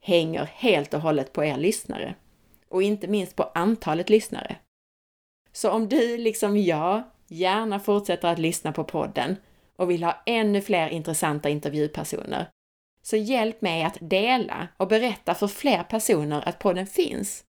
hänger 0.00 0.44
helt 0.54 0.94
och 0.94 1.00
hållet 1.00 1.32
på 1.32 1.44
er 1.44 1.56
lyssnare. 1.56 2.14
Och 2.68 2.82
inte 2.82 3.06
minst 3.06 3.36
på 3.36 3.42
antalet 3.54 4.10
lyssnare. 4.10 4.56
Så 5.52 5.70
om 5.70 5.88
du, 5.88 6.18
liksom 6.18 6.56
jag, 6.56 7.02
gärna 7.28 7.80
fortsätter 7.80 8.28
att 8.28 8.38
lyssna 8.38 8.72
på 8.72 8.84
podden 8.84 9.36
och 9.76 9.90
vill 9.90 10.04
ha 10.04 10.22
ännu 10.26 10.60
fler 10.60 10.88
intressanta 10.88 11.48
intervjupersoner, 11.48 12.48
så 13.08 13.16
hjälp 13.16 13.62
mig 13.62 13.82
att 13.82 13.98
dela 14.00 14.68
och 14.76 14.88
berätta 14.88 15.34
för 15.34 15.48
fler 15.48 15.82
personer 15.82 16.48
att 16.48 16.58
podden 16.58 16.86
finns. 16.86 17.44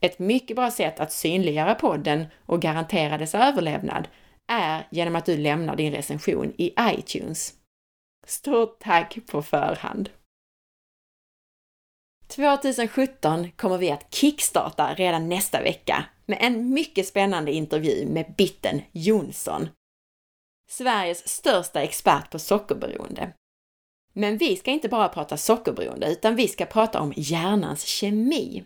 Ett 0.00 0.18
mycket 0.18 0.56
bra 0.56 0.70
sätt 0.70 1.00
att 1.00 1.12
synliggöra 1.12 1.74
podden 1.74 2.26
och 2.46 2.62
garantera 2.62 3.18
dess 3.18 3.34
överlevnad 3.34 4.08
är 4.52 4.88
genom 4.90 5.16
att 5.16 5.26
du 5.26 5.36
lämnar 5.36 5.76
din 5.76 5.92
recension 5.92 6.52
i 6.58 6.74
iTunes. 6.80 7.54
Stort 8.26 8.78
tack 8.80 9.18
på 9.26 9.42
förhand! 9.42 10.10
2017 12.26 13.50
kommer 13.50 13.78
vi 13.78 13.90
att 13.90 14.14
kickstarta 14.14 14.94
redan 14.94 15.28
nästa 15.28 15.62
vecka 15.62 16.04
med 16.26 16.38
en 16.40 16.70
mycket 16.70 17.06
spännande 17.06 17.52
intervju 17.52 18.06
med 18.06 18.34
Bitten 18.36 18.82
Jonsson, 18.92 19.68
Sveriges 20.68 21.28
största 21.28 21.82
expert 21.82 22.30
på 22.30 22.38
sockerberoende. 22.38 23.32
Men 24.12 24.36
vi 24.36 24.56
ska 24.56 24.70
inte 24.70 24.88
bara 24.88 25.08
prata 25.08 25.36
sockerberoende, 25.36 26.12
utan 26.12 26.36
vi 26.36 26.48
ska 26.48 26.66
prata 26.66 27.00
om 27.00 27.12
hjärnans 27.16 27.84
kemi. 27.84 28.64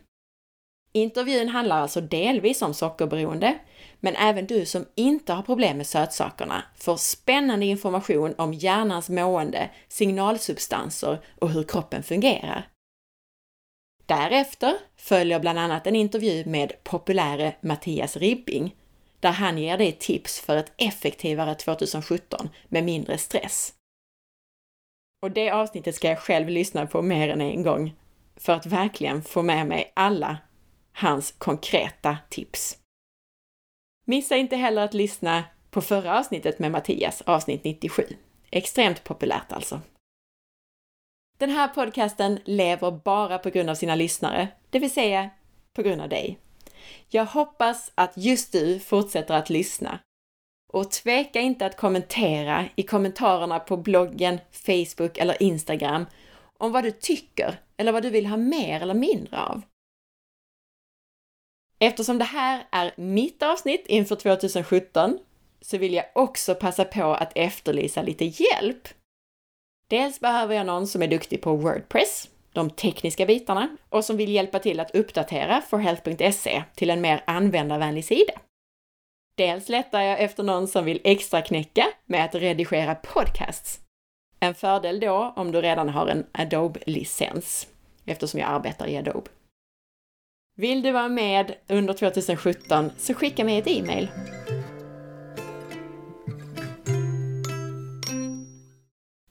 Intervjun 0.92 1.48
handlar 1.48 1.80
alltså 1.80 2.00
delvis 2.00 2.62
om 2.62 2.74
sockerberoende, 2.74 3.58
men 4.00 4.16
även 4.16 4.46
du 4.46 4.66
som 4.66 4.86
inte 4.94 5.32
har 5.32 5.42
problem 5.42 5.76
med 5.76 5.86
sötsakerna 5.86 6.62
får 6.76 6.96
spännande 6.96 7.66
information 7.66 8.34
om 8.38 8.54
hjärnans 8.54 9.08
mående, 9.08 9.70
signalsubstanser 9.88 11.18
och 11.40 11.50
hur 11.50 11.62
kroppen 11.62 12.02
fungerar. 12.02 12.68
Därefter 14.06 14.76
följer 14.96 15.40
bland 15.40 15.58
annat 15.58 15.86
en 15.86 15.96
intervju 15.96 16.44
med 16.44 16.72
populäre 16.84 17.54
Mattias 17.60 18.16
Ribbing, 18.16 18.74
där 19.20 19.32
han 19.32 19.58
ger 19.58 19.78
dig 19.78 19.92
tips 19.92 20.40
för 20.40 20.56
ett 20.56 20.72
effektivare 20.76 21.54
2017 21.54 22.48
med 22.68 22.84
mindre 22.84 23.18
stress. 23.18 23.75
Och 25.22 25.30
det 25.30 25.50
avsnittet 25.50 25.94
ska 25.94 26.08
jag 26.08 26.18
själv 26.18 26.48
lyssna 26.48 26.86
på 26.86 27.02
mer 27.02 27.28
än 27.28 27.40
en 27.40 27.62
gång 27.62 27.94
för 28.36 28.52
att 28.52 28.66
verkligen 28.66 29.22
få 29.22 29.42
med 29.42 29.66
mig 29.66 29.92
alla 29.96 30.38
hans 30.92 31.34
konkreta 31.38 32.18
tips. 32.28 32.78
Missa 34.06 34.36
inte 34.36 34.56
heller 34.56 34.82
att 34.82 34.94
lyssna 34.94 35.44
på 35.70 35.80
förra 35.80 36.18
avsnittet 36.18 36.58
med 36.58 36.70
Mattias, 36.70 37.22
avsnitt 37.22 37.64
97. 37.64 38.02
Extremt 38.50 39.04
populärt 39.04 39.52
alltså. 39.52 39.80
Den 41.38 41.50
här 41.50 41.68
podcasten 41.68 42.40
lever 42.44 42.90
bara 42.90 43.38
på 43.38 43.50
grund 43.50 43.70
av 43.70 43.74
sina 43.74 43.94
lyssnare, 43.94 44.48
det 44.70 44.78
vill 44.78 44.90
säga 44.90 45.30
på 45.72 45.82
grund 45.82 46.00
av 46.00 46.08
dig. 46.08 46.38
Jag 47.08 47.26
hoppas 47.26 47.92
att 47.94 48.12
just 48.16 48.52
du 48.52 48.78
fortsätter 48.78 49.34
att 49.34 49.50
lyssna. 49.50 49.98
Och 50.76 50.90
tveka 50.90 51.40
inte 51.40 51.66
att 51.66 51.76
kommentera 51.76 52.64
i 52.76 52.82
kommentarerna 52.82 53.58
på 53.58 53.76
bloggen, 53.76 54.40
Facebook 54.50 55.18
eller 55.18 55.42
Instagram 55.42 56.06
om 56.58 56.72
vad 56.72 56.84
du 56.84 56.90
tycker 56.90 57.60
eller 57.76 57.92
vad 57.92 58.02
du 58.02 58.10
vill 58.10 58.26
ha 58.26 58.36
mer 58.36 58.80
eller 58.80 58.94
mindre 58.94 59.38
av. 59.38 59.62
Eftersom 61.78 62.18
det 62.18 62.24
här 62.24 62.66
är 62.70 62.94
mitt 62.96 63.42
avsnitt 63.42 63.86
inför 63.86 64.16
2017 64.16 65.18
så 65.60 65.78
vill 65.78 65.94
jag 65.94 66.04
också 66.14 66.54
passa 66.54 66.84
på 66.84 67.14
att 67.14 67.32
efterlysa 67.34 68.02
lite 68.02 68.24
hjälp 68.24 68.88
Dels 69.90 70.20
behöver 70.20 70.54
jag 70.54 70.66
någon 70.66 70.86
som 70.86 71.02
är 71.02 71.08
duktig 71.08 71.42
på 71.42 71.56
Wordpress, 71.56 72.28
de 72.52 72.70
tekniska 72.70 73.26
bitarna, 73.26 73.76
och 73.88 74.04
som 74.04 74.16
vill 74.16 74.32
hjälpa 74.32 74.58
till 74.58 74.80
att 74.80 74.94
uppdatera 74.94 75.62
forhealth.se 75.62 76.64
till 76.74 76.90
en 76.90 77.00
mer 77.00 77.22
användarvänlig 77.26 78.04
sida. 78.04 78.32
Dels 79.36 79.68
letar 79.68 80.00
jag 80.00 80.20
efter 80.20 80.42
någon 80.42 80.68
som 80.68 80.84
vill 80.84 81.00
extra 81.04 81.42
knäcka 81.42 81.86
med 82.06 82.24
att 82.24 82.34
redigera 82.34 82.94
podcasts. 82.94 83.80
En 84.40 84.54
fördel 84.54 85.00
då 85.00 85.32
om 85.36 85.52
du 85.52 85.60
redan 85.60 85.88
har 85.88 86.06
en 86.06 86.26
Adobe-licens, 86.32 87.68
eftersom 88.06 88.40
jag 88.40 88.50
arbetar 88.50 88.86
i 88.86 88.96
Adobe. 88.96 89.30
Vill 90.56 90.82
du 90.82 90.92
vara 90.92 91.08
med 91.08 91.54
under 91.68 91.94
2017 91.94 92.90
så 92.96 93.14
skicka 93.14 93.44
mig 93.44 93.58
ett 93.58 93.68
e-mail. 93.68 94.08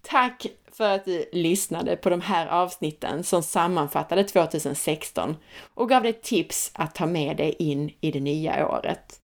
Tack 0.02 0.46
för 0.72 0.96
att 0.96 1.06
du 1.06 1.30
lyssnade 1.32 1.96
på 1.96 2.10
de 2.10 2.22
här 2.22 2.48
avsnitten 2.48 3.24
som 3.24 3.44
sammanfattade 3.44 4.24
2016 4.24 5.36
och 5.74 5.90
gav 5.90 6.04
dig 6.04 6.14
tips 6.14 6.72
att 6.74 6.96
ta 6.96 7.06
med 7.06 7.38
dig 7.38 7.56
in 7.60 7.92
i 8.02 8.12
det 8.12 8.20
nya 8.20 8.68
året. 8.68 9.22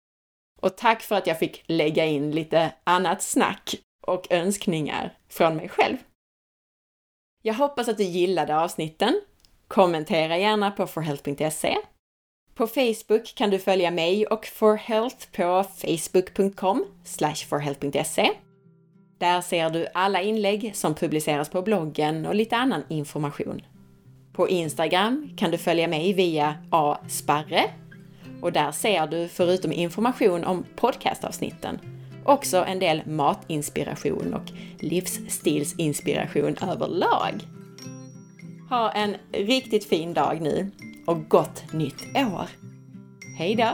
Och 0.61 0.77
tack 0.77 1.01
för 1.01 1.15
att 1.15 1.27
jag 1.27 1.39
fick 1.39 1.63
lägga 1.67 2.05
in 2.05 2.31
lite 2.31 2.73
annat 2.83 3.21
snack 3.21 3.75
och 4.07 4.31
önskningar 4.31 5.17
från 5.29 5.55
mig 5.55 5.69
själv. 5.69 5.97
Jag 7.43 7.53
hoppas 7.53 7.87
att 7.87 7.97
du 7.97 8.03
gillade 8.03 8.59
avsnitten. 8.59 9.21
Kommentera 9.67 10.37
gärna 10.37 10.71
på 10.71 10.87
forhealth.se. 10.87 11.77
På 12.55 12.67
Facebook 12.67 13.35
kan 13.35 13.49
du 13.49 13.59
följa 13.59 13.91
mig 13.91 14.27
och 14.27 14.45
ForHealth 14.45 15.31
på 15.31 15.63
facebook.com 15.63 16.85
forhealth.se. 17.49 18.29
Där 19.17 19.41
ser 19.41 19.69
du 19.69 19.87
alla 19.93 20.21
inlägg 20.21 20.75
som 20.75 20.95
publiceras 20.95 21.49
på 21.49 21.61
bloggen 21.61 22.25
och 22.25 22.35
lite 22.35 22.57
annan 22.57 22.83
information. 22.89 23.61
På 24.33 24.49
Instagram 24.49 25.29
kan 25.37 25.51
du 25.51 25.57
följa 25.57 25.87
mig 25.87 26.13
via 26.13 26.55
asparre 26.71 27.63
och 28.41 28.51
där 28.51 28.71
ser 28.71 29.07
du 29.07 29.27
förutom 29.27 29.71
information 29.71 30.43
om 30.43 30.65
podcastavsnitten 30.75 31.79
också 32.27 32.57
en 32.57 32.79
del 32.79 33.01
matinspiration 33.05 34.33
och 34.33 34.51
livsstilsinspiration 34.79 36.55
överlag. 36.61 37.47
Ha 38.69 38.91
en 38.91 39.15
riktigt 39.31 39.85
fin 39.85 40.13
dag 40.13 40.41
nu 40.41 40.71
och 41.05 41.29
gott 41.29 41.73
nytt 41.73 42.05
år! 42.15 42.47
Hej 43.37 43.55
då! 43.55 43.69